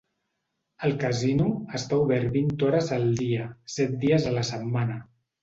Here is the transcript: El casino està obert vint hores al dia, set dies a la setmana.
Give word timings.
El 0.87 0.95
casino 1.03 1.49
està 1.81 1.99
obert 2.05 2.33
vint 2.39 2.49
hores 2.69 2.91
al 2.97 3.07
dia, 3.21 3.47
set 3.75 3.95
dies 4.07 4.27
a 4.33 4.35
la 4.41 4.49
setmana. 4.53 4.99